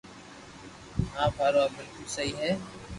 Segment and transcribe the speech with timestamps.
[1.23, 2.51] آپ ھارو آ بلڪول سھھي ھي